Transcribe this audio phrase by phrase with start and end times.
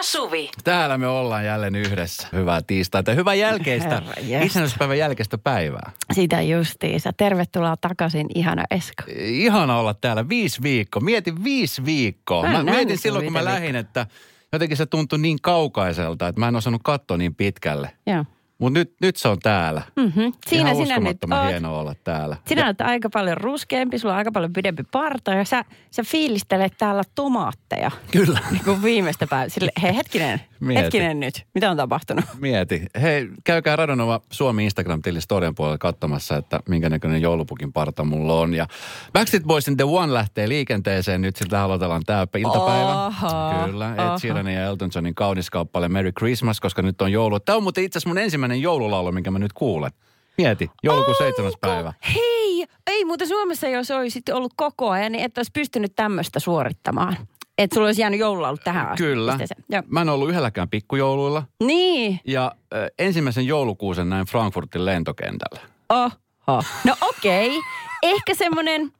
[0.00, 0.50] ja Suvi.
[0.64, 2.28] Täällä me ollaan jälleen yhdessä.
[2.32, 5.90] Hyvää tiistaita hyvää jälkeistä, itsenäisyyspäivän jälkeistä päivää.
[6.12, 7.12] Sitä justiinsa.
[7.12, 9.02] Tervetuloa takaisin, ihana Esko.
[9.18, 11.02] Ihana olla täällä viisi viikkoa.
[11.02, 12.42] Mietin viisi viikkoa.
[12.42, 14.06] Mä Mä mietin silloin, kun mä lähdin, että
[14.52, 17.90] jotenkin se tuntui niin kaukaiselta, että mä en osannut katsoa niin pitkälle.
[18.06, 18.24] Joo.
[18.60, 19.82] Mutta nyt, nyt se on täällä.
[19.96, 20.32] Mm-hmm.
[20.48, 21.48] Siinä Ihan sinä nyt oot.
[21.48, 22.36] hienoa olla täällä.
[22.46, 26.72] Sinä olet aika paljon ruskeampi, sulla on aika paljon pidempi parta ja sä, sä fiilistelet
[26.78, 27.90] täällä tomaatteja.
[28.10, 28.40] Kyllä.
[28.50, 29.48] Niin kuin viimeistä päivää.
[29.48, 30.82] Sille, hei hetkinen, Mieti.
[30.82, 31.46] hetkinen nyt.
[31.54, 32.24] Mitä on tapahtunut?
[32.40, 32.82] Mieti.
[33.02, 38.54] Hei, käykää Radonova Suomi Instagram-tilin storien puolella katsomassa, että minkä näköinen joulupukin parta mulla on.
[38.54, 38.66] Ja
[39.12, 41.20] Backstreet Boysin The One lähtee liikenteeseen.
[41.20, 43.06] Nyt siltä aloitellaan tämä iltapäivä.
[43.06, 44.18] Oho, Kyllä, Ed.
[44.18, 47.40] Sheeranin ja Elton Johnin kaunis kauppale Merry Christmas, koska nyt on joulu.
[47.40, 49.90] Tämä on muuten itse asiassa mun ensimmäinen joululaulu, minkä mä nyt kuulen.
[50.38, 51.92] Mieti, joulukuun seitsemäs päivä.
[52.14, 57.16] Hei, ei muuten Suomessa jos olisit ollut koko ajan, niin et olisi pystynyt tämmöistä suorittamaan.
[57.60, 59.02] Että sulla olisi jäänyt joululaulut tähän asti.
[59.02, 59.38] Kyllä.
[59.68, 59.82] Joo.
[59.86, 61.42] Mä en ollut yhdelläkään pikkujouluilla.
[61.64, 65.60] Niin, Ja äh, ensimmäisen joulukuusen näin Frankfurtin lentokentällä.
[65.88, 66.62] oho.
[66.84, 67.60] No okei,
[68.02, 68.92] ehkä semmoinen,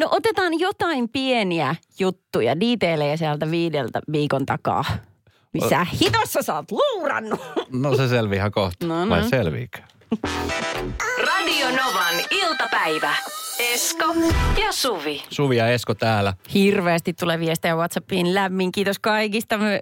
[0.00, 4.84] no otetaan jotain pieniä juttuja, diiteilejä sieltä viideltä viikon takaa.
[5.52, 7.40] Missä hitossa sä oot luurannut?
[7.72, 8.86] No se selvii ihan kohta.
[8.86, 9.10] No, no.
[9.10, 9.78] Vai selviikö?
[11.26, 13.14] Radio Novan iltapäivä.
[13.58, 14.04] Esko
[14.60, 15.22] ja Suvi.
[15.30, 16.34] Suvi ja Esko täällä.
[16.54, 18.34] Hirveästi tulee viestejä Whatsappiin.
[18.34, 19.58] Lämmin kiitos kaikista.
[19.58, 19.80] Me,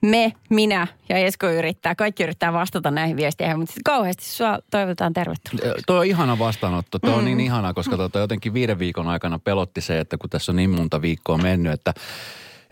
[0.00, 1.94] me, minä ja Esko yrittää.
[1.94, 5.74] Kaikki yrittää vastata näihin viesteihin, mutta sitten kauheasti sua toivotaan tervetuloa.
[5.86, 6.98] Tuo on ihana vastaanotto.
[6.98, 10.52] Tuo on niin ihana, koska tota jotenkin viiden viikon aikana pelotti se, että kun tässä
[10.52, 11.94] on niin monta viikkoa mennyt, että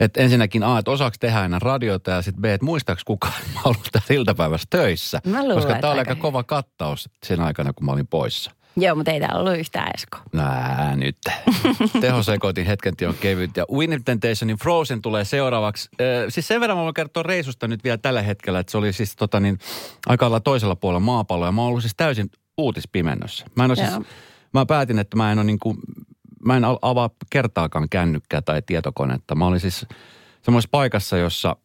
[0.00, 3.52] että ensinnäkin A, että osaako tehdä enää radiota ja sitten B, että muistaaks kukaan, että
[3.54, 5.20] mä oon ollut täällä iltapäivässä töissä.
[5.26, 8.50] Mä luulen, koska tämä oli aika aika kova kattaus sen aikana, kun mä olin poissa.
[8.76, 10.18] Joo, mutta ei täällä ollut yhtään Esko.
[10.32, 11.16] Nää nyt.
[12.00, 13.56] Tehosekoitin hetken on kevyt.
[13.56, 15.88] Ja Winnie Temptationin Frozen tulee seuraavaksi.
[16.00, 18.92] Ö, siis sen verran mä voin kertoa reisusta nyt vielä tällä hetkellä, että se oli
[18.92, 19.58] siis tota niin,
[20.06, 21.48] aika lailla toisella puolella maapalloa.
[21.48, 23.46] Ja mä oon ollut siis täysin uutispimennössä.
[23.56, 24.06] Mä en ole siis,
[24.54, 25.78] mä päätin, että mä en ole niin kuin,
[26.44, 29.34] mä en avaa kertaakaan kännykkää tai tietokonetta.
[29.34, 29.86] Mä olin siis
[30.42, 31.56] semmoisessa paikassa, jossa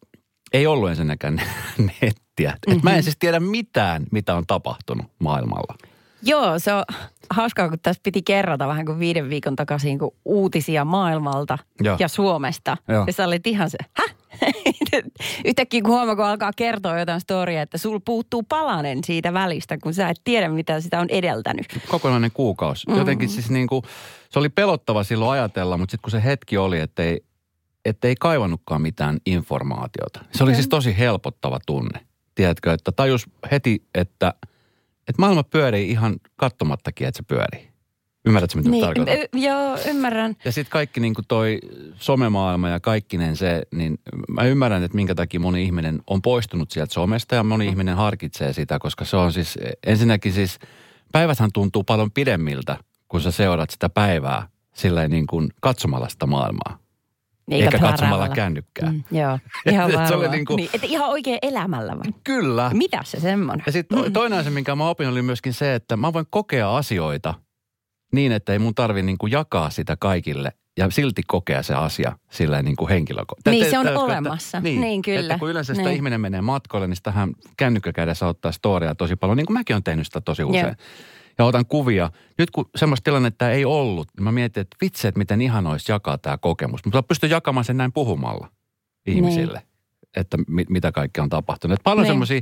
[0.54, 1.42] ei ollut ensinnäkään
[2.02, 2.52] nettiä.
[2.52, 2.78] Mm-hmm.
[2.78, 5.87] Et mä en siis tiedä mitään, mitä on tapahtunut maailmalla.
[6.22, 6.84] Joo, se on
[7.30, 11.98] hauskaa, kun tässä piti kerrata vähän kuin viiden viikon takaisin kuin uutisia maailmalta Joo.
[12.00, 12.78] ja Suomesta.
[12.88, 13.04] Joo.
[13.08, 14.16] Ja sä olit ihan se, häh?
[15.46, 19.94] Yhtäkkiä kun huomaa, kun alkaa kertoa jotain storiaa, että sul puuttuu palanen siitä välistä, kun
[19.94, 21.66] sä et tiedä, mitä sitä on edeltänyt.
[21.88, 22.90] kokonainen kuukausi.
[22.90, 22.98] Mm.
[22.98, 23.84] Jotenkin siis niin kuin,
[24.30, 27.22] se oli pelottava silloin ajatella, mutta sitten kun se hetki oli, että ei,
[27.86, 30.20] että ei kaivannutkaan mitään informaatiota.
[30.32, 32.00] Se oli siis tosi helpottava tunne.
[32.36, 34.34] Tiedätkö, että tajus heti, että,
[35.08, 37.78] että maailma pyörii ihan katsomattakin, että se pyörii.
[38.26, 39.16] Ymmärrätkö, mitä niin, tarkoitan?
[39.18, 40.36] y- joo, ymmärrän.
[40.46, 41.60] Ja sitten kaikki niin kuin toi
[41.96, 46.94] somemaailma ja kaikkinen se, niin mä ymmärrän, että minkä takia moni ihminen on poistunut sieltä
[46.94, 50.60] somesta ja moni ihminen harkitsee sitä, koska se on siis, ensinnäkin siis,
[51.12, 56.80] päiväthän tuntuu paljon pidemmiltä, kun sä seurat sitä päivää silleen niin kuin katsomalla sitä maailmaa.
[57.52, 58.36] Eikä katsomalla pläräämällä.
[58.36, 58.92] kännykkää.
[58.92, 59.40] Mm, joo,
[59.72, 62.14] ihan Et se oli niinku- niin, että ihan oikein elämällä vai?
[62.24, 62.72] Kyllä.
[62.74, 63.64] Mitä se semmoinen?
[63.66, 67.34] Ja sitten toinen asia, minkä mä opin, oli myöskin se, että mä voin kokea asioita
[68.14, 72.18] niin, että ei mun tarvi niin kuin jakaa sitä kaikille ja silti kokea se asia
[72.32, 73.52] sillä niin kuin henkilökohtaisesti.
[73.60, 74.60] Niin, Te- se on te- olemassa.
[74.60, 75.20] Niin, Niin, kyllä.
[75.20, 75.96] Että kun yleensä sitä Niin.
[75.96, 80.06] ihminen menee matkoille, niin sitähän kännykkäkädessä ottaa storia tosi paljon, niin kuin mäkin olen tehnyt
[80.08, 80.66] sitä tosi usein.
[80.66, 80.76] Joo.
[81.38, 82.12] Ja otan kuvia.
[82.38, 85.92] Nyt kun semmoista tilannetta ei ollut, niin mä mietin, että vitsi, että miten ihan olisi
[85.92, 86.86] jakaa tämä kokemus.
[86.86, 88.48] Mutta pystyn jakamaan sen näin puhumalla
[89.06, 89.62] ihmisille,
[90.16, 91.80] että mit, mitä kaikkea on tapahtunut.
[91.80, 92.10] Et paljon Niin.
[92.12, 92.42] semmoisia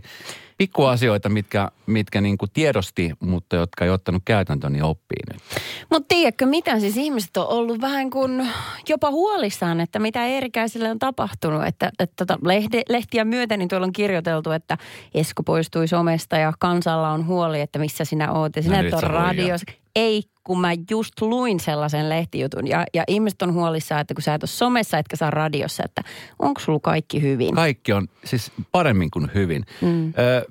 [0.58, 5.42] pikkuasioita, mitkä, mitkä niin kuin tiedosti, mutta jotka ei ottanut käytäntöön, niin oppii nyt.
[5.90, 8.48] Mutta tiedätkö mitä, siis ihmiset on ollut vähän kuin
[8.90, 11.66] jopa huolissaan, että mitä erikäisille on tapahtunut.
[11.66, 14.78] Että, että tota, lehde, lehtiä myöten niin tuolla on kirjoiteltu, että
[15.14, 18.56] Esko poistui somesta ja kansalla on huoli, että missä sinä oot.
[18.56, 19.28] Ja sinä nyt et ole sä huijaat.
[19.28, 19.62] radios.
[19.96, 22.68] Ei, kun mä just luin sellaisen lehtijutun.
[22.68, 26.02] Ja, ja ihmiset on huolissaan, että kun sä et ole somessa etkä saa radiossa, että
[26.40, 27.56] onko sulla kaikki hyvin?
[27.56, 29.66] Kaikki on siis paremmin kuin hyvin.
[29.82, 30.08] Mm.
[30.08, 30.45] Ö,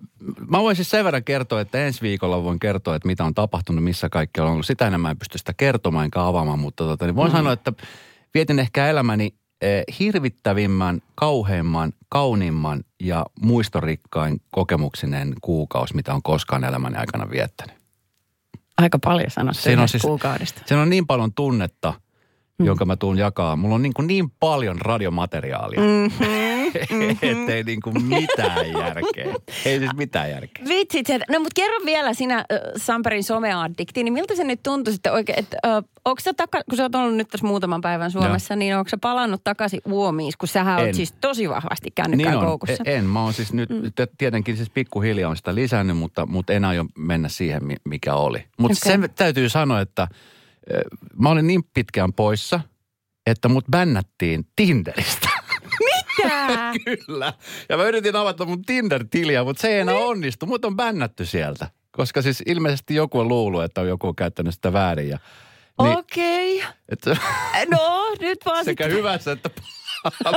[0.49, 3.85] mä voin siis sen verran kertoa, että ensi viikolla voin kertoa, että mitä on tapahtunut,
[3.85, 4.67] missä kaikki on ollut.
[4.67, 7.37] Sitä enemmän en pysty sitä kertomaan enkä avaamaan, mutta tota, niin voin mm.
[7.37, 7.73] sanoa, että
[8.35, 16.97] vietin ehkä elämäni eh, hirvittävimmän, kauheimman, kauniimman ja muistorikkain kokemuksinen kuukausi, mitä on koskaan elämäni
[16.97, 17.77] aikana viettänyt.
[18.79, 20.63] Aika paljon sanottu Siinä on siis- kuukaudesta.
[20.67, 21.95] Siinä on niin paljon tunnetta,
[22.59, 22.67] mm.
[22.67, 23.57] jonka mä tuun jakaa.
[23.57, 25.81] Mulla on niin, kuin niin paljon radiomateriaalia.
[25.81, 26.54] Mm-hmm.
[27.23, 29.35] Ettei niinku mitään järkeä.
[29.65, 30.65] Ei siis mitään järkeä.
[30.69, 32.45] Vitsit, että, no mutta kerro vielä sinä äh,
[32.77, 36.77] Samperin someaddikti, niin miltä se nyt tuntui sitten oikein, että äh, onko sä taka, kun
[36.77, 38.59] sä oot ollut nyt tässä muutaman päivän Suomessa, Joo.
[38.59, 40.95] niin onko sä palannut takaisin Uomiin, kun sähän oot En.
[40.95, 42.47] siis tosi vahvasti kännykkään Niin on.
[42.47, 42.83] koukussa.
[42.87, 43.05] E- En.
[43.05, 43.83] Mä oon siis nyt, mm.
[44.19, 48.45] tietenkin siis pikkuhiljaa on sitä lisännyt, mutta, mutta en aio mennä siihen, mi- mikä oli.
[48.59, 48.93] Mutta okay.
[49.01, 50.09] sen täytyy sanoa, että
[51.19, 52.61] mä olin niin pitkään poissa,
[53.27, 55.29] että mut bännättiin Tinderistä.
[57.07, 57.33] Kyllä.
[57.69, 60.47] Ja mä yritin avata mun Tinder-tiliä, mutta se ei enää onnistu.
[60.47, 61.71] Mut on bännätty sieltä.
[61.91, 65.09] Koska siis ilmeisesti joku on luullut, että on joku käyttänyt sitä väärin.
[65.09, 65.19] Ja,
[65.83, 66.65] niin, Okei.
[66.89, 67.11] että,
[67.71, 68.99] No, nyt vaan sekä sitten.
[68.99, 69.51] hyvässä että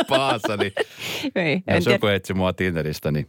[0.07, 0.73] pahassa, niin
[1.35, 1.95] Ei, en jos tiedä.
[1.95, 3.27] joku etsi mua Tinderistä, niin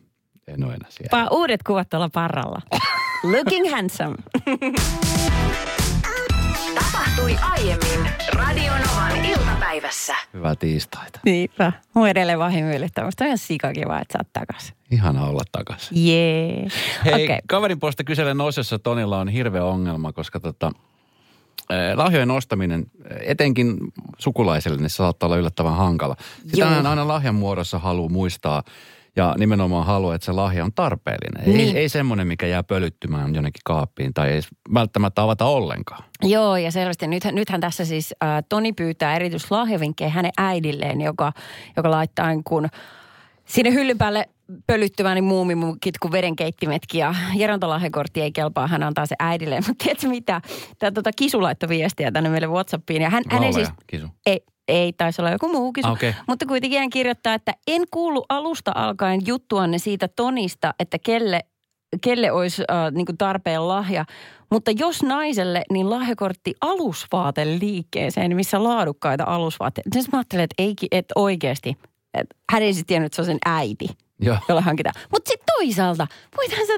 [0.49, 1.25] en ole enää siellä.
[1.25, 2.63] Pa- uudet kuvat tuolla parralla.
[3.23, 4.17] Looking handsome.
[6.75, 9.13] Tapahtui aiemmin Radionovan
[9.79, 10.15] iltapäivässä.
[10.35, 11.21] Hyvää tiistaita.
[11.25, 11.73] Niinpä.
[11.95, 13.05] Mua edelleen vaan hymyilyttää.
[13.05, 14.73] Musta on ihan sikakiva, että sä oot takas.
[14.91, 16.07] Ihana olla takaisin.
[16.07, 16.67] Jee.
[17.05, 17.25] Hei, Okei.
[17.25, 17.39] okay.
[17.49, 20.73] kaverin puolesta kyselen osassa Tonilla on hirveä ongelma, koska tota,
[21.71, 22.87] eh, lahjojen ostaminen,
[23.21, 23.79] etenkin
[24.19, 26.17] sukulaiselle, niin se saattaa olla yllättävän hankala.
[26.47, 28.63] Sitä aina lahjan muodossa haluaa muistaa
[29.17, 31.57] ja nimenomaan haluaa, että se lahja on tarpeellinen.
[31.57, 31.77] Niin.
[31.77, 34.41] Ei, ei semmoinen, mikä jää pölyttymään jonnekin kaappiin tai ei
[34.75, 36.05] välttämättä avata ollenkaan.
[36.23, 41.33] Joo, ja selvästi nythän, nythän tässä siis äh, Toni pyytää erityislahjavinkkejä hänen äidilleen, joka,
[41.77, 42.69] joka laittaa niin kun
[43.45, 44.29] sinne hyllyn päälle
[44.67, 49.63] pölyttymään niin muumimukit kuin vedenkeittimetkin ja gerontolahjakortti ei kelpaa, hän antaa se äidilleen.
[49.69, 50.41] Mutta tiedätkö mitä?
[50.79, 53.69] Tämä tota, Kisu laittoi viestiä tänne meille Whatsappiin ja hän, hän ei siis...
[53.87, 54.07] Kisu.
[54.27, 55.89] Ei, ei taisi olla joku muu kisu.
[55.89, 56.15] Ah, okei.
[56.29, 61.41] Mutta kuitenkin hän kirjoittaa, että en kuulu alusta alkaen juttuanne siitä Tonista, että kelle,
[62.03, 64.05] kelle olisi äh, niin tarpeen lahja.
[64.51, 69.91] Mutta jos naiselle, niin lahjakortti alusvaateliikkeeseen, missä laadukkaita alusvaatteita.
[69.93, 71.77] Siis mä ajattelin, että, ei, että oikeasti,
[72.15, 73.89] että hän ei siis tiennyt, että se on sen äiti,
[74.21, 74.37] Joo.
[74.49, 74.95] jolle hankitaan.
[75.13, 76.07] Mutta sitten toisaalta,
[76.37, 76.73] voithan sä,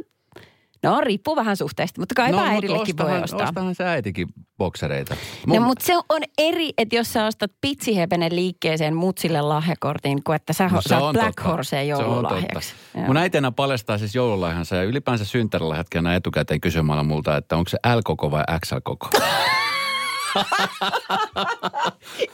[0.83, 3.49] no riippuu vähän suhteesta, mutta kai no, mutta äidillekin voi ostahan, ostaa.
[3.49, 4.29] ostahan se äitikin
[4.59, 5.17] boksereita.
[5.47, 10.53] No, mutta se on eri, että jos sä ostat pitsihepenen liikkeeseen mutsille lahjakortin, kuin että
[10.53, 11.51] sä no, saat Black totta.
[11.51, 12.75] Horseen joululahjaksi.
[13.07, 17.69] Mun äiti aina paljastaa siis joululahjansa ja ylipäänsä synttärilahjatkin aina etukäteen kysymällä multa, että onko
[17.69, 19.11] se L-koko vai XL-koko.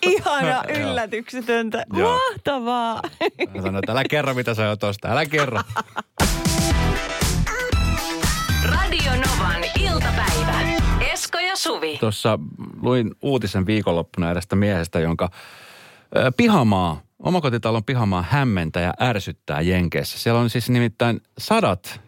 [0.03, 1.85] Ihana yllätyksetöntä.
[1.93, 2.19] Joo.
[2.29, 3.01] Mahtavaa.
[3.55, 5.61] Mä sanoin, että älä kerro mitä sä oot ostaa, älä kerro.
[9.17, 10.61] Novan iltapäivä.
[11.13, 11.97] Esko ja Suvi.
[11.99, 12.39] Tuossa
[12.83, 15.31] luin uutisen viikonloppuna edestä miehestä, jonka
[16.17, 20.19] ö, pihamaa, omakotitalon pihamaa hämmentää ja ärsyttää Jenkeissä.
[20.19, 22.01] Siellä on siis nimittäin sadat,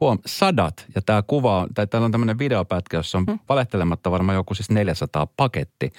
[0.00, 3.38] huom, sadat, ja tämä kuva on, tai täällä on tämmöinen videopätkä, jossa on Hmm.
[3.48, 5.92] valehtelematta varmaan joku siis 400 paketti.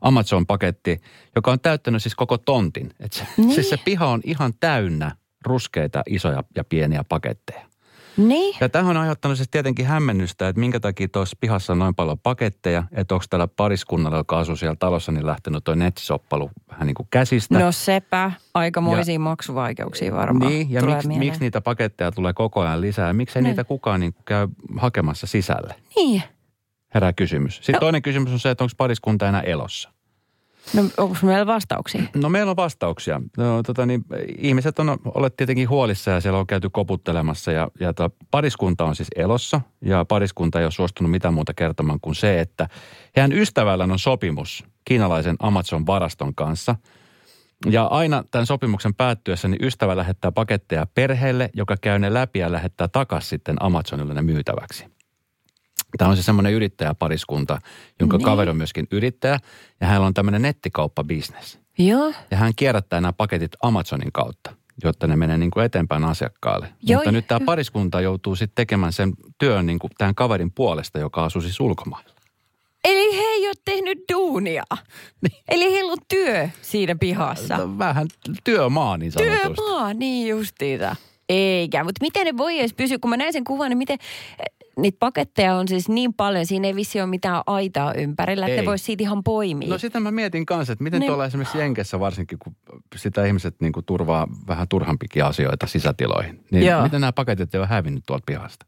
[0.00, 1.00] Amazon-paketti,
[1.36, 2.90] joka on täyttänyt siis koko tontin.
[3.00, 3.54] Et se, Niin.
[3.54, 7.66] Siis se piha on ihan täynnä ruskeita, isoja ja pieniä paketteja.
[8.16, 8.56] Niin.
[8.60, 12.18] Ja tähän on aiheuttanut siis tietenkin hämmennystä, että minkä takia tuossa pihassa on noin paljon
[12.18, 16.94] paketteja, että onko tällä pariskunnalla, joka asuu siellä talossa, niin lähtenyt tuo nettisoppalu vähän niin
[16.94, 17.58] kuin käsistä.
[17.58, 23.12] No sepä, aikamoisia maksuvaikeuksia varmaan niin, ja miksi, miksi niitä paketteja tulee koko ajan lisää?
[23.12, 23.50] Miksei Niin.
[23.50, 24.48] niitä kukaan niin käy
[24.78, 25.74] hakemassa sisälle?
[25.96, 26.22] Niin.
[26.94, 27.56] Herää kysymys.
[27.56, 27.80] Sitten No.
[27.80, 29.90] toinen kysymys on se, että onko pariskunta enää elossa?
[30.74, 32.02] No onko meillä vastauksia?
[32.14, 33.20] No meillä on vastauksia.
[33.36, 34.04] No, tota, niin,
[34.38, 38.96] ihmiset on olleet tietenkin huolissa ja siellä on käyty koputtelemassa ja, ja tota, pariskunta on
[38.96, 42.68] siis elossa ja pariskunta ei ole suostunut mitään muuta kertomaan kuin se, että
[43.16, 46.76] heidän ystävällään on sopimus kiinalaisen Amazon-varaston kanssa.
[47.70, 52.52] Ja aina tämän sopimuksen päättyessä niin ystävä lähettää paketteja perheelle, joka käy ne läpi ja
[52.52, 54.95] lähettää takaisin sitten Amazonille ne myytäväksi.
[55.98, 57.58] Tämä on se semmoinen yrittäjäpariskunta,
[58.00, 58.24] jonka Niin.
[58.24, 59.38] kaveri on myöskin yrittäjä
[59.80, 61.58] ja hänellä on tämmöinen nettikauppabisnes.
[61.78, 62.12] Joo.
[62.30, 66.68] Ja hän kierrättää nämä paketit Amazonin kautta, jotta ne menee niin kuin eteenpäin asiakkaalle.
[66.82, 70.98] Joo, Mutta nyt tämä pariskunta joutuu sitten tekemään sen työn niin kuin tämän kaverin puolesta,
[70.98, 72.10] joka asuu siis ulkomailla.
[72.84, 74.62] Eli he ei ole tehnyt duunia.
[75.50, 77.56] Eli heillä on työ siinä pihassa.
[77.56, 78.06] No, Vähän
[78.44, 79.54] työmaa niin sanotusti.
[79.54, 80.96] Työmaa, niin justiinsa.
[81.28, 83.98] Eikä, mutta miten ne voi edes pysyä, kun mä näin sen kuvan, niin miten,
[84.78, 88.62] niitä paketteja on siis niin paljon, siinä ei vissi ole mitään aitaa ympärillä, että Ei.
[88.62, 89.68] ne vois siitä ihan poimia.
[89.68, 91.08] No sitä mä mietin kanssa, että miten Niin.
[91.08, 92.56] tuolla esimerkiksi Jenkessä varsinkin, kun
[92.96, 96.44] sitä ihmiset niin kuin turvaa vähän turhampikin asioita sisätiloihin.
[96.50, 96.82] Niin Joo.
[96.82, 98.66] miten nämä paketit ei ole hävinnyt tuolta pihasta?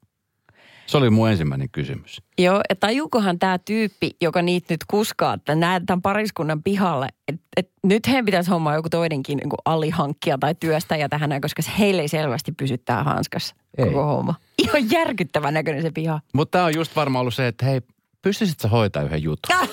[0.87, 2.23] Se oli mun ensimmäinen kysymys.
[2.39, 7.43] Joo, ja tajuukohan tämä tyyppi, joka niitä nyt kuskaa, että näet tämän pariskunnan pihalle, että
[7.57, 12.09] et nyt heidän pitäisi hommaa joku toinenkin niin alihankkija tai työstäjä tähän, koska heille ei
[12.09, 13.85] selvästi pysy tää hanskassa Ei.
[13.87, 14.35] koko homma.
[14.59, 16.21] Ihan järkyttävän näköinen se piha.
[16.35, 17.81] Mutta tämä on just varmaan ollut se, että hei,
[18.23, 19.57] pystyisit sä hoitaa yhden jutun?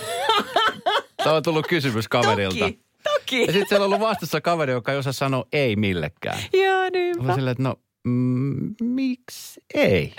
[1.23, 2.59] Tämä on tullut kysymys kaverilta.
[2.59, 3.41] Toki, Toki.
[3.41, 6.39] Ja sitten siellä on ollut vastassa kaveri, joka ei osaa sanoa ei millekään.
[6.53, 7.35] Joo, niinpä.
[7.35, 10.13] silleen, että no, mm, miksi ei?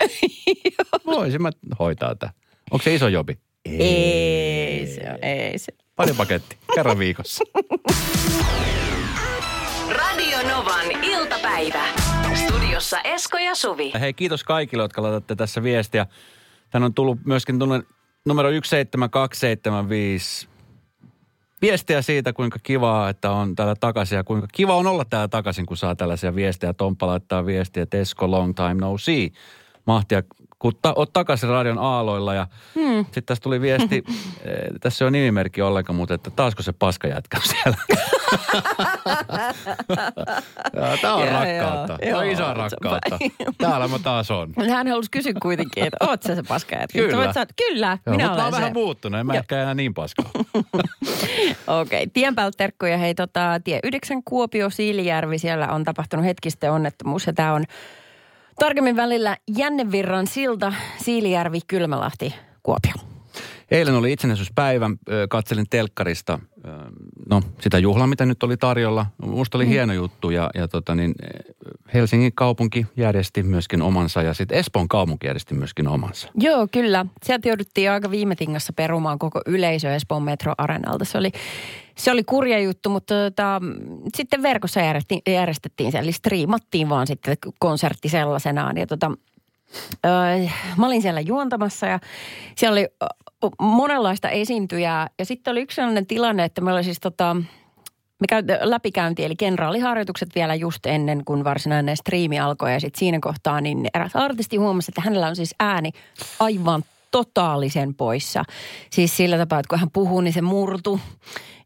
[1.05, 2.33] Voisin mä hoitaa tätä.
[2.71, 3.39] Onko se iso jobi?
[3.65, 5.73] Ei se, ole, ei se.
[5.95, 7.43] Pari paketti, kerran viikossa.
[9.89, 12.06] Radio Novan iltapäivä.
[12.87, 13.91] Studiossa Esko ja Suvi.
[13.99, 16.05] Hei, kiitos kaikille, jotka laitatte tässä viestiä.
[16.69, 17.59] Tän on tullut myöskin
[18.25, 20.47] numero 17275
[21.61, 25.65] viestiä siitä, kuinka kivaa, että on täällä takaisin ja kuinka kiva on olla täällä takaisin,
[25.65, 26.73] kun saa tällaisia viestejä.
[26.73, 29.29] Tomppa laittaa viestiä, että Esko, long time no see.
[29.85, 30.23] Mahtia,
[30.59, 33.05] kun ta- oot takaisin radion aaloilla ja hmm.
[33.05, 34.03] sitten tässä tuli viesti,
[34.45, 37.77] eh, tässä ole nimimerkki ollenkaan, mutta että taasko se paska jätkä siellä.
[41.01, 41.97] Tämä on Joo, rakkautta.
[42.01, 43.19] joo, Tämä on isoa rakkautta.
[43.57, 44.53] Täällä mä taas on.
[44.69, 46.99] Hän halusi kysyä kuitenkin, että oot sä se paska jätkä?
[46.99, 47.33] Kyllä.
[47.33, 48.59] Sä Kyllä, Joo, minä mutta mä olen oon se.
[48.59, 49.39] vähän muuttunut, en mä Joo.
[49.39, 50.31] ehkä enää niin paskaa.
[51.67, 52.07] Okei, okay.
[52.13, 52.97] tien päältä terkkuja.
[52.97, 57.65] Hei, tota, tie 9 Kuopio, Siilijärvi, siellä on tapahtunut hetkistä onnettomuus ja tämä on
[58.59, 62.93] tarkemmin välillä Jännevirran silta, Siilijärvi, Kylmälahti, Kuopio.
[63.71, 64.89] Eilen oli itsenäisyyspäivä,
[65.29, 66.39] katselin telkkarista,
[67.29, 69.05] no sitä juhlaa, mitä nyt oli tarjolla.
[69.21, 69.69] Musta oli mm.
[69.69, 71.15] hieno juttu ja, ja tota niin,
[71.93, 76.29] Helsingin kaupunki järjesti myöskin omansa ja sitten Espoon kaupunki järjesti myöskin omansa.
[76.35, 77.05] Joo, kyllä.
[77.23, 81.05] Sieltä jouduttiin aika viime tingassa perumaan koko yleisö Espoon Metro Arenalta.
[81.05, 81.31] Se oli,
[81.97, 83.61] se oli kurja juttu, mutta tota,
[84.17, 84.81] sitten verkossa
[85.27, 88.77] järjestettiin, se, eli striimattiin vaan sitten konsertti sellaisenaan.
[88.77, 89.11] Ja tota,
[90.05, 90.09] ö,
[90.77, 91.99] mä olin siellä juontamassa ja
[92.55, 92.87] siellä oli
[93.59, 95.09] monenlaista esiintyjää.
[95.19, 97.35] Ja sitten oli yksi sellainen tilanne, että meillä oli siis tota,
[98.19, 102.73] me käy, läpikäynti, eli kenraaliharjoitukset vielä just ennen kuin varsinainen striimi alkoi.
[102.73, 105.91] Ja sitten siinä kohtaa niin eräs artisti huomasi, että hänellä on siis ääni
[106.39, 108.43] aivan totaalisen poissa.
[108.91, 110.99] Siis sillä tapaa, että kun hän puhuu, niin se murtu.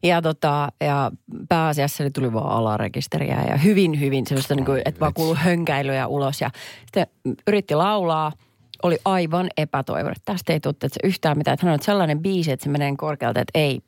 [0.02, 1.10] Ja, tota, ja
[1.48, 6.06] pääasiassa se tuli vaan alarekisteriä ja hyvin, hyvin sellaista, niin kuin, että vaan kuuluu hönkäilyjä
[6.06, 6.40] ulos.
[6.40, 6.50] Ja
[6.86, 7.06] sitten
[7.46, 8.32] yritti laulaa,
[8.82, 11.54] oli aivan epätoivon, tästä ei tule yhtään mitään.
[11.54, 13.80] Että hän on sellainen biisi, että se menee korkealta, että ei,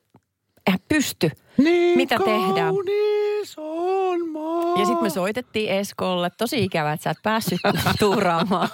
[0.67, 1.31] eihän pysty.
[1.59, 2.75] Niin Mitä tehdään?
[3.59, 4.73] on maa.
[4.79, 6.31] Ja sitten me soitettiin Eskolle.
[6.39, 7.59] Tosi ikävä, että sä et päässyt
[7.99, 8.69] tuuraamaan.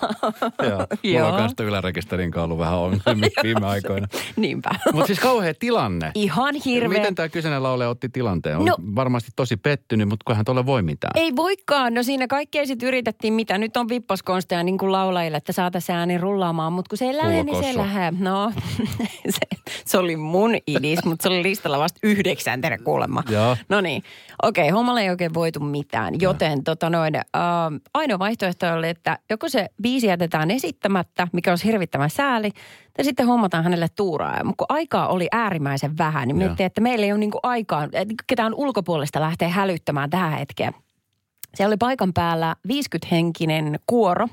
[0.62, 0.87] Joo,
[1.20, 4.06] mulla on kanssa ylärekisterin kanssa ollut vähän ongelmia viime aikoina.
[4.37, 4.70] Niinpä.
[4.92, 6.11] Mutta siis kauhea tilanne.
[6.14, 6.99] Ihan hirveä.
[6.99, 8.59] Miten tämä kyseinen laulaja otti tilanteen?
[8.59, 11.12] On No- varmasti tosi pettynyt, mutta kunhan tuolle voi mitään.
[11.14, 11.94] Ei voikaan.
[11.94, 16.18] No siinä kaikkea sitten yritettiin, mitä nyt on vippaskonsteja niin kuin laulajille, että saataisiin ääni
[16.18, 16.73] rullaamaan.
[16.73, 18.16] Mutta kun se ei lähde, niin se ei lähde.
[18.18, 18.52] No,
[19.30, 19.60] se,
[19.90, 23.23] se oli mun idis, mutta se oli listalla vasta yhdeksäntenä kuulemma.
[23.68, 24.02] No niin,
[24.42, 26.14] okei, hommalle ei oikein voitu mitään.
[26.20, 27.23] Joten tota noin, äh,
[27.94, 32.50] ainoa vaihtoehto oli, että joko se biisi jätetään esittämättä, mikä olisi hirvittävän sääli,
[32.97, 34.44] tai sitten hommataan hänelle tuuraa.
[34.44, 38.14] Mutta kun aikaa oli äärimmäisen vähän, niin miettii, että meillä ei ole niinku aikaa, että
[38.26, 40.73] ketään ulkopuolesta lähtee hälyttämään tähän hetkeen.
[41.54, 44.28] Siellä oli paikan päällä 50-henkinen kuoro,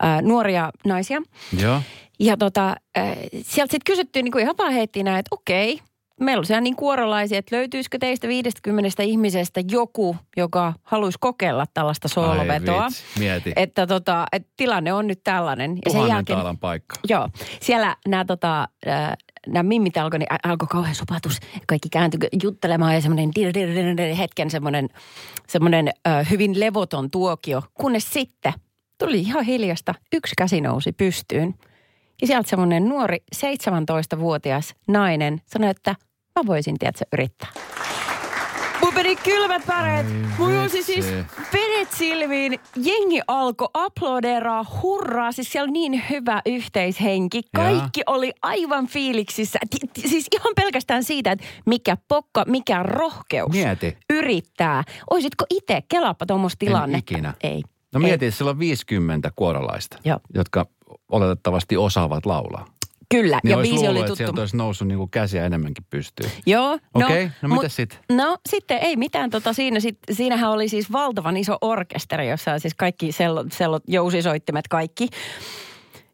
[0.00, 1.22] ää, nuoria naisia.
[1.58, 1.80] Joo.
[2.20, 5.80] Ja tota, äh, sieltä sitten kysyttiin, niin kuin ihan vaan heittiin näin, että okei,
[6.20, 12.08] meillä on siellä niin kuorolaisia, että löytyisikö teistä 50 ihmisestä joku, joka haluaisi kokeilla tällaista
[12.08, 12.82] soolovetoa.
[12.82, 13.52] Ai vitsi, mieti.
[13.56, 15.70] Että tota, et tilanne on nyt tällainen.
[15.70, 16.96] Ja sen Tuhannen jälkeen, taalan paikka.
[17.08, 17.28] Joo,
[17.60, 21.40] siellä nämä tota, äh, nämä mimmit alkoi, niin alkoi kauhean supatus.
[21.66, 24.88] Kaikki kääntyi juttelemaan ja semmoinen dir- dir- dir- dir- hetken semmoinen,
[25.48, 27.62] semmoinen äh, hyvin levoton tuokio.
[27.74, 28.52] Kunnes sitten
[28.98, 29.94] tuli ihan hiljasta.
[30.12, 31.54] Yksi käsi nousi pystyyn.
[32.20, 35.94] Ja sieltä semmoinen nuori 17-vuotias nainen sanoi, että
[36.38, 37.48] mä voisin, tiedätkö, yrittää.
[38.84, 40.06] Mun meni kylmät väreet.
[40.38, 40.82] Mun vitsi.
[40.82, 41.06] siis
[41.52, 42.60] vedet silmiin.
[42.76, 45.32] Jengi alkoi aplodeeraa, hurraa.
[45.32, 47.42] Siis siellä oli niin hyvä yhteishenki.
[47.56, 49.58] Kaikki oli aivan fiiliksissä.
[49.98, 53.96] Siis ihan pelkästään siitä, että mikä pokka, mikä rohkeus Mieti.
[54.10, 54.84] yrittää.
[55.10, 56.98] Oisitko itse, kelaappa tuommoista tilanne.
[56.98, 57.34] ikinä.
[57.42, 57.62] Ei.
[57.94, 60.20] No mieti, että siellä on 50 kuorolaista, Joo.
[60.34, 60.66] jotka
[61.08, 62.66] oletettavasti osaavat laulaa.
[63.08, 64.16] Kyllä, Niin ja olisi biisi luullut, oli että tuttu.
[64.16, 66.30] sieltä olisi noussut niinku käsiä enemmänkin pystyyn.
[66.46, 66.78] Joo.
[66.94, 68.00] Okei, no mut- mitäs sit?
[68.12, 69.30] No sitten ei mitään.
[69.30, 74.68] Tota, siinä sit, siinähän oli siis valtavan iso orkesteri, jossa siis kaikki sellot, sellot jousisoittimet
[74.68, 75.08] kaikki.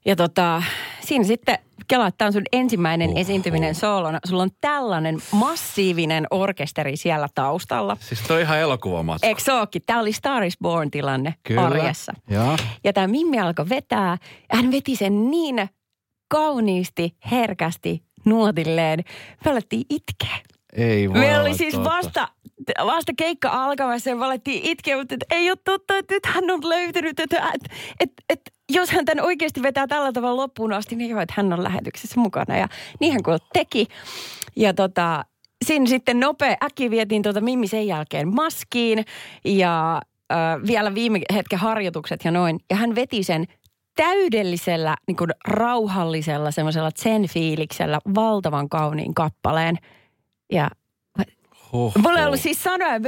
[0.07, 0.63] Ja tota,
[1.01, 1.59] siinä sitten
[1.89, 3.21] Kela, että tämä on sun ensimmäinen Uhuh.
[3.21, 4.19] esiintyminen soolona.
[4.29, 7.97] Sulla on tällainen massiivinen orkesteri siellä taustalla.
[8.01, 9.27] Siis toi on ihan elokuvamatku.
[9.27, 9.83] Eikö se ookin?
[9.87, 11.67] Tämä oli Star is Born tilanne Kyllä.
[11.67, 12.13] arjessa.
[12.31, 12.57] Joo.
[12.85, 14.19] Ja tämä Mimmi alkoi vetää.
[14.51, 15.69] Hän veti sen niin
[16.29, 19.05] kauniisti, herkästi, nuotilleen.
[19.45, 20.37] Me alettiin itkeä.
[20.73, 21.91] Ei voi Meillä olla oli siis totta.
[21.91, 22.29] vasta,
[22.85, 26.51] vasta keikka alkamassa ja me alettiin itkeä, mutta että ei ole totta, että nyt hän
[26.51, 27.53] on löytänyt, että,
[28.01, 31.53] että, että jos hän tämän oikeasti vetää tällä tavalla loppuun asti, niin joo, että hän
[31.53, 32.57] on lähetyksessä mukana.
[32.57, 32.69] Ja
[33.01, 33.87] niin hän kuin teki.
[34.57, 35.25] Ja tota,
[35.65, 39.05] siinä sitten nopea, äkki vietiin tuota Mimmi sen jälkeen maskiin
[39.45, 42.61] ja äh, vielä viime hetken harjoitukset ja noin.
[42.71, 43.47] Ja hän veti sen
[43.97, 49.77] täydellisellä, niin kuin rauhallisella, semmoisella zen-fiiliksellä valtavan kauniin kappaleen.
[50.53, 50.71] Ja
[51.73, 53.01] Huh, Mulla ei ollut siis sanoja.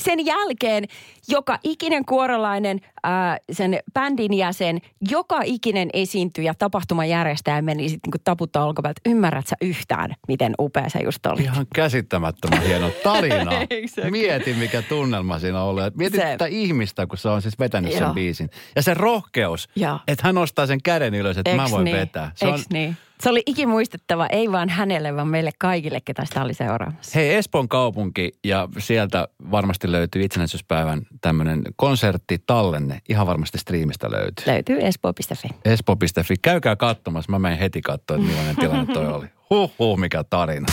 [0.00, 0.84] Sen jälkeen
[1.28, 4.78] joka ikinen kuorolainen, ää, sen bändin jäsen,
[5.10, 9.00] joka ikinen esiintyjä, tapahtumajärjestäjä meni sitten niin taputtaa olkapäältä.
[9.06, 11.42] Ymmärrät sä yhtään, miten upea se just oli?
[11.42, 13.50] Ihan käsittämättömän hieno tarina.
[14.10, 15.96] Mieti, mikä tunnelma siinä on ollut.
[15.96, 18.00] Mieti Se- tätä ihmistä, kun se on siis vetänyt Joo.
[18.00, 18.50] sen biisin.
[18.76, 19.68] Ja se rohkeus,
[20.08, 21.96] että hän nostaa sen käden ylös, että mä voin niin?
[21.96, 22.32] vetää.
[22.34, 22.96] Se on, Eiks niin?
[23.22, 27.12] Se oli ikimuistettava, ei vaan hänelle, vaan meille kaikille, ketä sitä oli seuraamassa.
[27.14, 33.00] Hei, Espoon kaupunki ja sieltä varmasti löytyy itsenäisyyspäivän tämmöinen konsertti tallenne.
[33.08, 34.46] Ihan varmasti striimistä löytyy.
[34.46, 35.48] Löytyy espoo.fi.
[35.64, 36.34] Espo.fi.
[36.42, 37.32] Käykää katsomassa.
[37.32, 39.26] Mä menen heti katsoa, että millainen tilanne toi oli.
[39.50, 40.66] Huh, huh, mikä tarina.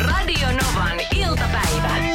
[0.00, 2.05] Radio Novan iltapäivä.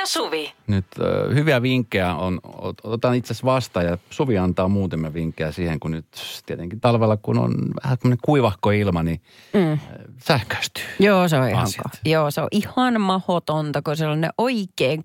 [0.00, 0.52] Ja Suvi.
[0.66, 5.52] Nyt ö, hyviä vinkkejä on, ot- otan itse asiassa vastaan ja Suvi antaa muutamia vinkkejä
[5.52, 6.06] siihen, kun nyt
[6.46, 7.54] tietenkin talvella, kun on
[7.84, 9.22] vähän kuivahko ilma, niin
[9.54, 9.78] mm.
[10.24, 10.84] sähköistyy.
[10.98, 11.66] Joo, se on ihan,
[12.04, 15.04] joo, se on ihan mahotonta, kun se on ne oikein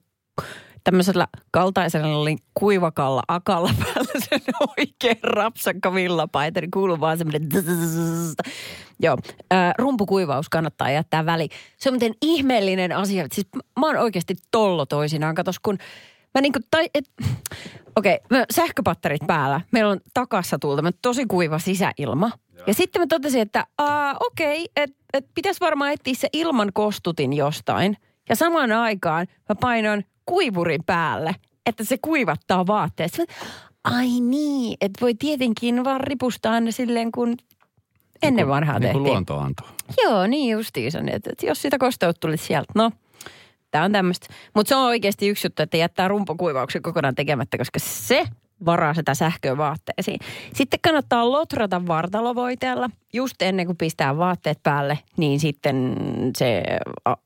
[0.86, 4.40] tämmöisellä kaltaisella oli kuivakalla akalla päällä se
[4.78, 7.50] oikein rapsakka villapaita, niin kuuluu vaan semmoinen.
[9.00, 9.18] Joo,
[9.54, 11.50] äh, rumpukuivaus kannattaa jättää väli.
[11.78, 13.28] Se on muuten ihmeellinen asia.
[13.32, 13.48] Siis
[13.80, 15.36] mä oon oikeasti tollo toisinaan.
[15.36, 15.78] Katos, kun
[16.36, 17.06] mä niinku, tai, et,
[17.96, 19.62] okei, okay, sähköpatterit päällä.
[19.72, 22.32] Meillä on takassa tulta tosi kuiva sisäilma.
[22.68, 26.70] Ja sitten mä totesin, että aa, okei, okay, että et pitäisi varmaan etsiä se ilman
[26.74, 27.98] kostutin jostain.
[28.30, 33.18] Ja samaan aikaan mä painon kuivurin päälle, että se kuivattaa vaatteet.
[33.84, 37.38] Ai niin, että voi tietenkin vaan ripustaa ne silleen, kun
[38.22, 39.14] ennen vanhaa niin kuin tehtiin.
[39.14, 39.68] luonto antoi.
[40.04, 41.02] Joo, niin justiinsa.
[41.02, 42.92] niin Että, että jos sitä kosteutta tulisi sieltä, no,
[43.72, 44.28] tämä on tämmöistä.
[44.56, 48.26] Mutta se on oikeasti yksi juttu, että jättää rumpokuivauksen kokonaan tekemättä, koska se
[48.66, 50.20] varaa sitä sähköä vaatteisiin.
[50.54, 55.96] Sitten kannattaa lotrata vartalovoiteella just ennen kuin pistää vaatteet päälle, niin sitten
[56.38, 56.64] se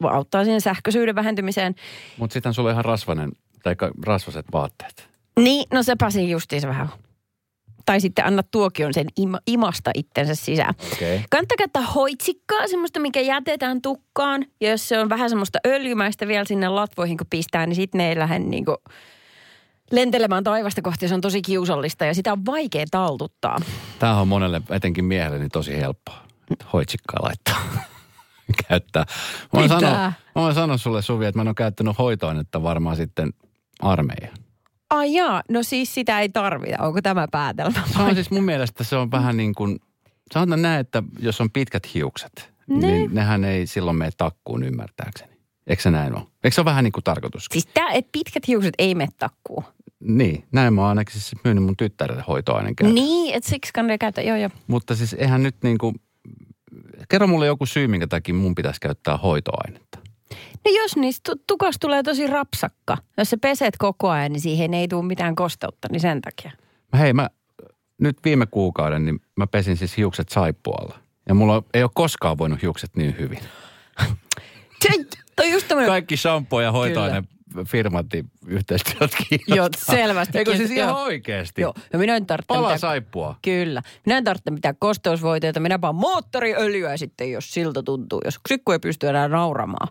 [0.03, 1.75] auttaa siihen sähköisyyden vähentymiseen.
[2.17, 3.31] Mutta sitten sulla on ihan rasvanen,
[3.63, 3.75] tai
[4.05, 5.09] rasvaset vaatteet.
[5.39, 6.89] Niin, no sepä siinä justiinsa vähän.
[7.85, 10.73] Tai sitten anna tuokion sen ima, imasta itsensä sisään.
[10.93, 11.19] Okay.
[11.29, 14.45] Kannattaa käyttää hoitsikkaa, semmoista, mikä jätetään tukkaan.
[14.61, 18.09] Ja jos se on vähän semmoista öljymäistä vielä sinne latvoihin, kun pistää, niin sitten ne
[18.09, 18.77] ei lähde niinku
[19.91, 21.07] lentelemään taivasta kohti.
[21.07, 23.57] Se on tosi kiusallista ja sitä on vaikea taltuttaa.
[23.99, 26.23] Tämä on monelle, etenkin miehelle, niin tosi helppoa.
[26.73, 27.61] Hoitsikkaa laittaa.
[28.67, 29.05] Käyttää.
[29.53, 29.79] Mä Mitä?
[29.79, 33.33] sanoa, mä sulle Suvi, että mä en ole käyttänyt hoitoainetta varmaan sitten
[33.79, 34.33] armeijan.
[34.89, 36.83] Ai jaa, no siis sitä ei tarvita.
[36.83, 37.83] Onko tämä päätelmä?
[37.93, 39.79] Se on siis mun mielestä se on vähän niin kuin,
[40.33, 42.87] sanotaan näin, että jos on pitkät hiukset, Ne.
[42.87, 45.31] niin nehän ei silloin mene takkuun ymmärtääkseni.
[45.67, 46.23] Eikö se näin ole?
[46.43, 47.45] Eikö se ole vähän niin kuin tarkoitus?
[47.51, 49.63] Siis tää, että pitkät hiukset ei mene takkuun.
[49.99, 52.95] Niin, näin mä oon ainakin siis myynyt mun tyttärelle hoitoaineen käytön.
[52.95, 54.23] Niin, että siksi kannattaa käyttää.
[54.23, 54.49] Joo, joo.
[54.67, 55.95] Mutta siis eihän nyt niin kuin,
[57.09, 59.99] kerro mulle joku syy, minkä takia mun pitäisi käyttää hoitoainetta.
[60.65, 62.97] No jos niistä tu- tukas tulee tosi rapsakka.
[63.17, 66.51] Jos sä peset koko ajan, niin siihen ei tule mitään kosteutta, niin sen takia.
[66.93, 67.29] Mä, hei, mä
[68.01, 70.99] nyt viime kuukauden, niin mä pesin siis hiukset saippualla.
[71.27, 73.39] Ja mulla ei ole koskaan voinut hiukset niin hyvin.
[74.81, 75.89] Se, toi just tämmönen...
[75.89, 77.38] Kaikki shampoo ja hoitoaine firmat
[78.13, 79.55] niin yhteistyöt kiinnostaa.
[79.55, 81.03] Joo, selvästi Eikö siis ihan Joo.
[81.03, 81.61] oikeasti?
[81.61, 82.79] Joo, ja minä en tarvitse Pala mitään...
[82.79, 83.35] saippua.
[83.41, 83.81] Kyllä.
[84.05, 88.79] Minä en tarvitse mitään kosteusvoiteita, minä vaan moottoriöljyä sitten, jos siltä tuntuu, jos sykku ei
[88.79, 89.87] pysty enää nauramaan.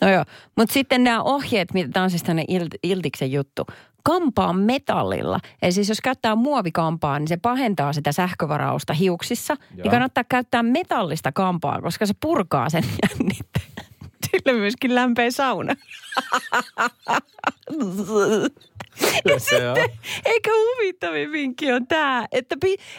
[0.00, 0.24] No joo,
[0.56, 3.66] mutta sitten nämä ohjeet, mitä tämä on siis tänne Il- Iltiksen juttu.
[4.04, 5.40] Kampaa metallilla.
[5.62, 9.56] Eli siis jos käyttää muovikampaa, niin se pahentaa sitä sähkövarausta hiuksissa.
[9.60, 9.82] Joo.
[9.82, 13.66] Niin kannattaa käyttää metallista kampaa, koska se purkaa sen jännitteen.
[14.46, 15.74] Sillä myöskin lämpeä sauna.
[19.38, 19.76] Se on.
[20.24, 22.56] Eikä huvittavin vinkki on tämä, että,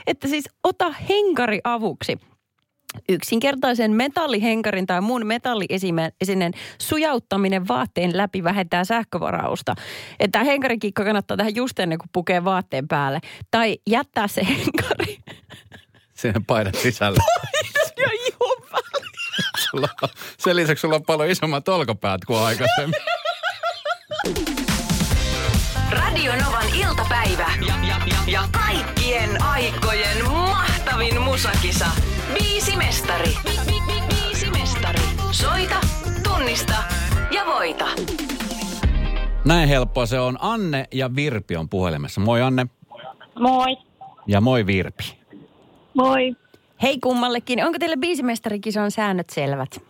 [0.07, 2.17] että siis ota henkari avuksi.
[3.10, 9.75] Yksinkertaisen metallihenkarin tai muun metalliesinen sujauttaminen vaatteen läpi vähentää sähkövarausta.
[10.19, 13.19] Että henkarikikka kannattaa tehdä just ennen kuin pukee vaatteen päälle.
[13.51, 15.17] Tai jättää se henkari.
[16.13, 17.19] Sinne paidat sisälle.
[19.71, 22.95] Sulla on- Sen lisäksi sulla on paljon isommat olkapäät kuin aikaisemmin.
[25.91, 27.47] Radio Novan iltapäivä.
[27.67, 31.86] Ja, ja, ja, ja kaikkien aikojen mahtavin musakisa.
[32.34, 33.38] Biisi mestari.
[33.47, 34.99] Bi- bi- bi- Biisi mestari.
[35.32, 35.75] Soita,
[36.23, 36.73] tunnista
[37.32, 37.86] ja voita.
[39.45, 40.38] Näin helppoa se on.
[40.41, 42.21] Anne ja Virpi on puhelimessa.
[42.21, 42.67] Moi Anne.
[43.39, 43.77] Moi.
[44.27, 45.17] Ja moi Virpi.
[45.93, 46.36] Moi.
[46.81, 47.65] Hei kummallekin.
[47.65, 49.81] Onko teille biisimestarikisan säännöt selvät?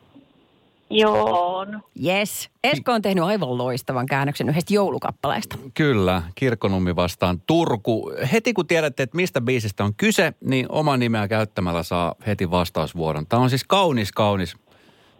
[0.90, 1.58] Joo.
[1.58, 1.82] on.
[2.06, 2.50] Yes.
[2.64, 5.58] Esko on tehnyt aivan loistavan käännöksen yhdestä joulukappaleesta.
[5.74, 8.12] Kyllä, Kirkkonummi vastaan Turku.
[8.32, 13.28] Heti kun tiedätte, että mistä biisistä on kyse, niin oma nimeä käyttämällä saa heti vastausvuoron.
[13.28, 14.56] Tämä on siis kaunis, kaunis.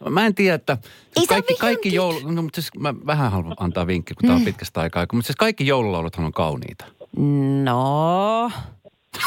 [0.10, 0.78] Mä en tiedä, että
[1.16, 2.20] Ei kaikki, kaikki joulu...
[2.32, 5.06] No, mutta siis mä vähän haluan antaa vinkki, kun tämä on pitkästä aikaa.
[5.14, 6.86] Mutta siis kaikki joululauluthan on kauniita.
[7.64, 8.52] No,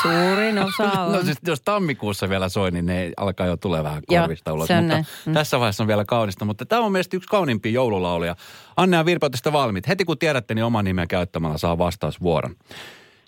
[0.03, 1.13] suurin osa on.
[1.13, 4.69] No siis jos tammikuussa vielä soi, niin ne alkaa jo tulee vähän Joo, korvista ulos.
[4.81, 5.05] Mutta.
[5.27, 5.33] Mm.
[5.33, 6.45] tässä vaiheessa on vielä kaunista.
[6.45, 8.37] Mutta tämä on mielestäni yksi kauniimpia joululauluja.
[8.77, 9.89] Anne ja Virpa, olette valmiit.
[9.89, 12.57] Heti kun tiedätte, niin oman nimeä käyttämällä saa vastausvuoron.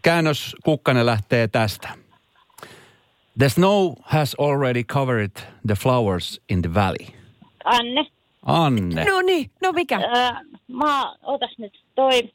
[0.02, 1.88] Käännös Kukkanen lähtee tästä.
[3.38, 5.30] The snow has already covered
[5.66, 7.06] the flowers in the valley.
[7.64, 8.06] Anne.
[8.46, 9.04] Anne.
[9.04, 9.96] No niin, no mikä?
[9.98, 10.30] Öö,
[10.68, 12.32] mä, otas nyt toi...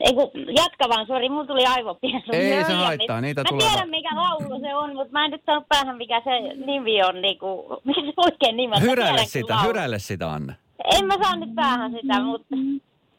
[0.00, 2.22] Ei kun, jatka vaan, sori, mulla tuli aivopielu.
[2.32, 3.88] Ei se haittaa, niitä mä tulee tiedän, vaan.
[3.90, 7.66] mikä laulu se on, mutta mä en nyt sano päähän, mikä se nimi on, niinku,
[7.84, 8.82] mikä se oikein nimi on.
[8.82, 10.56] Mä Hyräile tiedän sitä, hyräile sitä, Anne.
[10.94, 12.56] En mä saa nyt päähän sitä, mutta...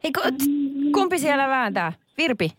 [0.03, 1.93] Hei, ku- t- kumpi siellä vääntää?
[2.17, 2.51] Virpi?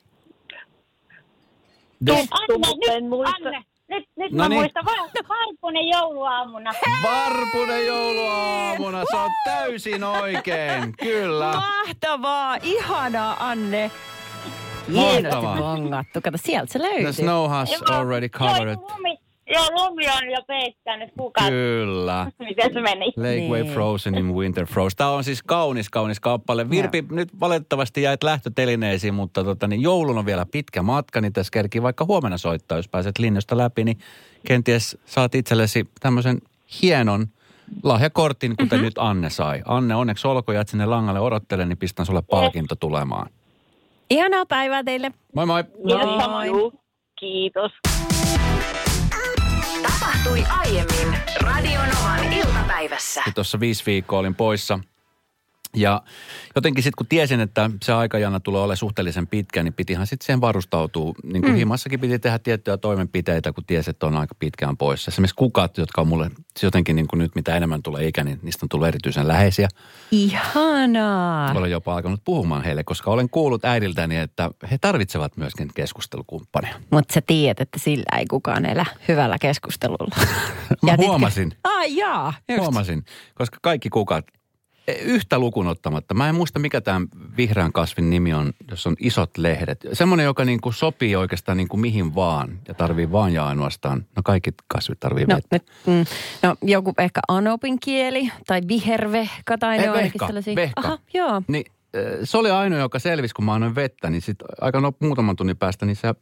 [2.10, 4.60] Anne, nyt, Anne, nyt, nyt No mä niin.
[4.60, 4.84] muistan.
[4.84, 4.92] Va-
[5.36, 6.72] Varpunen jouluaamuna.
[7.02, 11.52] Varpunen jouluaamuna, se on täysin oikein, kyllä.
[11.52, 13.90] Mahtavaa, ihanaa Anne.
[14.88, 15.10] Mahtavaa.
[15.12, 16.20] Hienosti vangattu.
[16.20, 17.02] Kato, sieltä se löytyy.
[17.02, 18.68] The snow has already covered.
[18.78, 19.18] Joo, lumi,
[19.52, 21.50] joo, lumi on jo peittänyt kukaan.
[21.50, 22.30] Kyllä.
[22.38, 23.06] Miten se meni?
[23.16, 23.74] Lake Way Niin.
[23.74, 24.96] Frozen in Winter Frost.
[24.96, 26.70] Tämä on siis kaunis, kaunis kappale.
[26.70, 31.50] Virpi, nyt valitettavasti jäit lähtötelineisiin, mutta tota, niin joulun on vielä pitkä matka, niin tässä
[31.50, 33.98] kerkii vaikka huomenna soittaa, jos pääset linjasta läpi, niin
[34.46, 36.38] kenties saat itsellesi tämmöisen
[36.82, 37.26] hienon
[37.82, 38.84] lahjakortin, kuten mm-hmm.
[38.84, 39.62] nyt Anne sai.
[39.64, 43.30] Anne, onneksi olkoon, jäät sinne langalle odottele, niin pistän sulle palkinto tulemaan.
[44.10, 45.12] Ihanaa päivää teille.
[45.34, 45.64] Moi moi!
[45.64, 46.72] Kiitos samoin.
[47.20, 47.91] Kiitos.
[49.82, 53.22] Tapahtui aiemmin Radionovan iltapäivässä.
[53.34, 54.78] Tuossa viisi viikkoa olin poissa.
[55.76, 56.02] Ja
[56.54, 60.40] jotenkin sitten kun tiesin, että se aikajana tulee olemaan suhteellisen pitkä, niin pitihan sitten siihen
[60.40, 61.12] varustautua.
[61.22, 61.56] Niin kuin mm.
[61.56, 65.10] himassakin piti tehdä tiettyjä toimenpiteitä, kun tiesi, että on aika pitkään poissa.
[65.10, 66.30] Esimerkiksi kukat, jotka on mulle
[66.62, 69.68] jotenkin niin kuin nyt mitä enemmän tulee ikä, niin niistä on tullut erityisen läheisiä.
[70.10, 71.52] Ihanaa.
[71.52, 76.74] Olen jopa alkanut puhumaan heille, koska olen kuullut äidiltäni, että he tarvitsevat myöskin keskustelukumppania.
[76.90, 80.16] Mutta sä tiedät, että sillä ei kukaan elä hyvällä keskustelulla.
[80.82, 81.08] Mä Jätitkö?
[81.08, 81.54] huomasin.
[81.64, 82.34] Ai jaa.
[82.48, 82.60] just.
[82.60, 83.04] Huomasin,
[83.34, 84.24] koska kaikki kukat,
[85.02, 87.00] yhtä lukuun ottamatta, mä en muista mikä tämä
[87.36, 89.86] vihreän kasvin nimi on, jos on isot lehdet.
[89.92, 94.06] Semmoinen, joka niin kuin sopii oikeastaan niin kuin mihin vaan ja tarvii vaan ja ainoastaan.
[94.16, 95.48] No kaikki kasvit tarvii No, vettä.
[95.56, 96.04] nyt, mm,
[96.42, 100.54] no joku ehkä anopin kieli tai vihervehka tai ne Ei, on ainakin vehka, sellaisia.
[100.56, 100.80] vehka.
[100.80, 101.42] Aha, joo.
[101.48, 101.64] Niin
[102.24, 105.56] se oli ainoa, joka selvisi, kun mä annoin vettä, niin sitten aika no, muutaman tunnin
[105.56, 106.14] päästä, niin se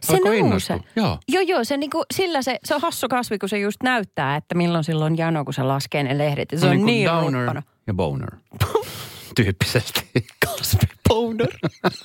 [0.00, 0.80] Se nousee.
[0.96, 1.18] Joo.
[1.28, 4.54] Joo, joo, se, niinku, sillä se, se on hassu kasvi, kun se just näyttää, että
[4.54, 6.48] milloin silloin jano, kun se laskee ne lehdet.
[6.56, 7.62] Se on kuin niin downer ruppana.
[7.86, 8.36] Ja boner.
[9.36, 10.08] Tyyppisesti.
[10.46, 11.48] Kasvi boner.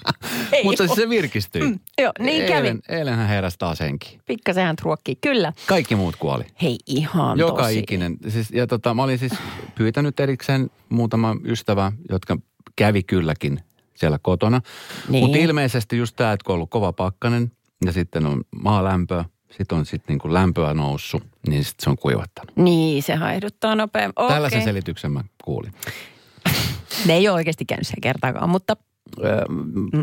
[0.64, 1.62] Mutta siis se virkistyi.
[1.62, 2.68] Mm, joo, niin kävi.
[2.68, 4.22] Eilen, eilen hän heräsi taas henkiin.
[4.26, 5.54] Pikkasenhan truokkii, kyllä.
[5.66, 6.44] Kaikki muut kuoli.
[6.62, 7.80] Hei, ihan Joka tosi.
[7.80, 8.18] ikinen.
[8.28, 9.34] Siis, ja tota, mä olin siis
[9.76, 12.38] pyytänyt erikseen muutama ystävä, jotka
[12.76, 13.60] kävi kylläkin
[13.94, 14.62] siellä kotona.
[15.10, 15.24] Niin.
[15.24, 17.52] Mutta ilmeisesti just tämä, että kun on ollut kova pakkanen
[17.86, 19.24] ja sitten on maalämpö,
[19.58, 22.56] sitten on sitten niinku lämpöä noussut, niin sitten se on kuivattanut.
[22.58, 24.14] Niin, se haihduttaa nopeammin.
[24.16, 24.36] Okei.
[24.36, 25.74] Tällaisen selityksen mä kuulin.
[27.06, 28.78] Ne ei ole oikeasti käynyt siellä kertaakaan, mutta
[29.24, 29.46] Öö,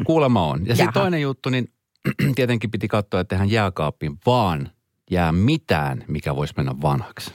[0.07, 0.67] kuulemma on.
[0.67, 1.73] Ja sitten toinen juttu, niin
[2.37, 4.71] tietenkin piti katsoa, että tehdään jääkaappiin vaan
[5.11, 7.31] jää mitään, mikä voisi mennä vanhaksi.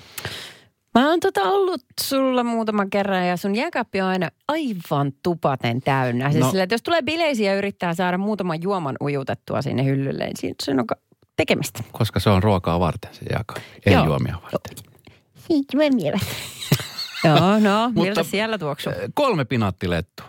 [1.00, 6.32] Mä oon tota ollut sulla muutaman kerran ja sun jääkaappi on aina aivan tupaten täynnä.
[6.32, 6.50] Siis No.
[6.52, 10.82] sillä, että jos tulee bileisiä ja yrittää saada muutaman juoman ujutettua sinne hyllylle, niin siinä
[10.82, 10.88] on
[11.36, 11.84] tekemistä.
[11.92, 14.06] Koska se on ruokaa varten se jääkaappi, ei Joo.
[14.06, 14.78] juomia varten.
[15.76, 16.36] Mä mielessä.
[17.26, 18.94] Joo, no, miltä siellä tuoksuu?
[18.94, 20.26] Ö, Kolme pinaattilettua.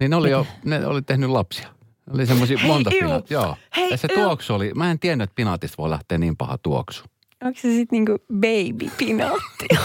[0.00, 1.68] Niin ne oli jo, ne oli tehnyt lapsia.
[2.06, 3.00] Ne Oli semmoisia monta iu.
[3.00, 3.30] pinaat.
[3.30, 3.56] Joo.
[3.76, 4.14] Hei, ja se iu.
[4.24, 7.04] tuoksu oli, mä en tiennyt, että pinaatista voi lähteä niin paha tuoksu.
[7.44, 9.66] Onko se sitten niinku baby pinaatti?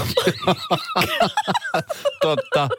[2.21, 2.69] Totta.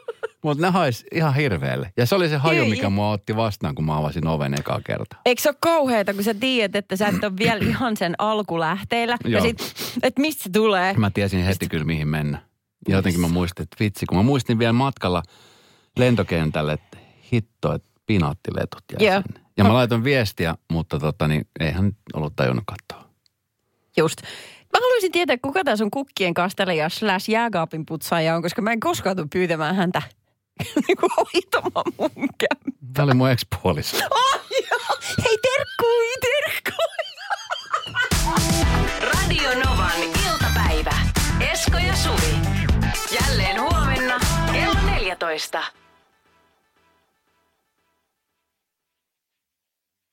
[0.43, 1.93] Mutta ne hais ihan hirveelle.
[1.97, 5.21] Ja se oli se haju, mikä mua otti vastaan, kun mä avasin oven ekaa kertaa.
[5.25, 9.17] Eikö se ole kauheata, kun sä tiedät, että sä et ole vielä ihan sen alkulähteillä.
[9.23, 9.41] Ja Joo.
[9.41, 10.93] sit, että mistä se tulee?
[10.93, 12.41] Mä tiesin heti kyllä mihin mennä.
[12.87, 15.23] Ja jotenkin mä muistin, että vitsi, kun mä muistin vielä matkalla
[15.97, 16.97] lentokentälle, että
[17.33, 19.21] hitto, että pinaattiletut jäi Joo.
[19.21, 19.39] sinne.
[19.57, 23.09] Ja mä laitoin viestiä, mutta tota, niin, eihän ollut tajunnut katsoa.
[23.97, 24.21] Just.
[24.73, 28.79] Mä haluaisin tietää, kuka tämä sun kukkien kastelija slash jääkaapin putsaaja on, koska mä en
[28.79, 30.01] koskaan tule pyytämään häntä
[30.87, 32.73] niinku hoitamaan mun kämppää.
[32.93, 33.97] Tämä oli mun ex-puoliso.
[34.11, 34.97] Oh, joo.
[35.23, 37.03] Hei terkkui, terkkui.
[39.01, 40.95] Radio Novan iltapäivä.
[41.51, 42.35] Esko ja Suvi.
[43.11, 44.19] Jälleen huomenna
[44.51, 45.63] kello 14.